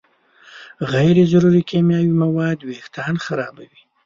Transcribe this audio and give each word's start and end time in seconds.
غیر 0.93 1.17
ضروري 1.31 1.61
کیمیاوي 1.69 2.13
مواد 2.23 2.57
وېښتيان 2.61 3.15
خرابوي. 3.25 3.81